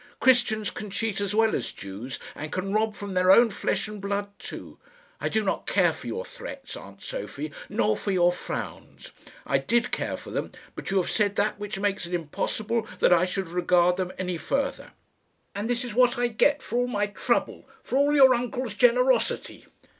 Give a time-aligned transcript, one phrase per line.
[0.19, 4.01] Christians can cheat as well as Jews, and can rob from their own flesh and
[4.01, 4.79] blood too.
[5.19, 9.11] I do not care for your threats, aunt Sophie, nor for your frowns.
[9.45, 13.13] I did care for them, but you have said that which makes it impossible that
[13.13, 14.89] I should regard them any further."
[15.53, 19.65] "And this is what I get for all my trouble for all your uncle's generosity!"